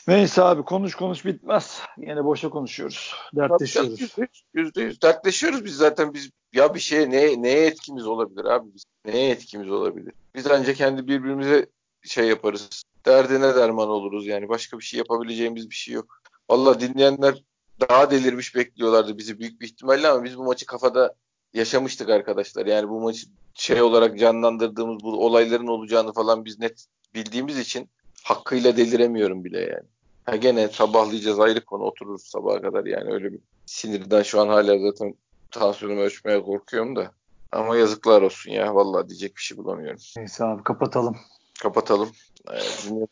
[0.08, 1.82] Neyse abi konuş konuş bitmez.
[1.97, 3.13] Yine boşa konuşuyoruz.
[3.36, 4.15] Dertleşiyoruz.
[4.53, 8.84] Yüzde yüz, dertleşiyoruz biz zaten biz ya bir şeye ne, neye etkimiz olabilir abi biz?
[9.06, 10.13] Neye etkimiz olabilir?
[10.36, 11.65] Biz ancak kendi birbirimize
[12.03, 12.84] şey yaparız.
[13.06, 14.49] Derdine derman oluruz yani.
[14.49, 16.21] Başka bir şey yapabileceğimiz bir şey yok.
[16.49, 17.43] Valla dinleyenler
[17.89, 21.15] daha delirmiş bekliyorlardı bizi büyük bir ihtimalle ama biz bu maçı kafada
[21.53, 22.65] yaşamıştık arkadaşlar.
[22.65, 27.89] Yani bu maçı şey olarak canlandırdığımız bu olayların olacağını falan biz net bildiğimiz için
[28.23, 29.88] hakkıyla deliremiyorum bile yani.
[30.25, 34.79] Ha gene sabahlayacağız ayrı konu otururuz sabaha kadar yani öyle bir sinirden şu an hala
[34.79, 35.15] zaten
[35.51, 37.12] tansiyonumu ölçmeye korkuyorum da.
[37.51, 39.99] Ama yazıklar olsun ya vallahi diyecek bir şey bulamıyorum.
[40.17, 41.17] Neyse abi kapatalım.
[41.62, 42.12] Kapatalım.
[42.51, 42.60] Ee,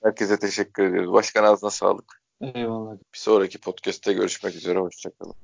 [0.04, 1.14] herkese teşekkür ediyoruz.
[1.14, 2.21] Başkan ağzına sağlık.
[2.42, 2.94] Eyvallah.
[2.94, 4.80] Bir sonraki podcast'te görüşmek üzere.
[4.80, 5.36] Hoşçakalın.